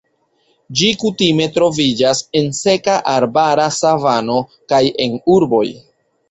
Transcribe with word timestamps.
Ĝi 0.79 0.87
kutime 1.01 1.45
troviĝas 1.57 2.21
en 2.39 2.47
seka 2.61 2.95
arbara 3.13 3.67
savano 3.77 4.39
kaj 4.75 4.81
en 5.07 5.21
urboj. 5.37 5.63